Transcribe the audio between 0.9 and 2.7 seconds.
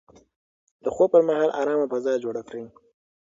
خوب پر مهال ارامه فضا جوړه کړئ.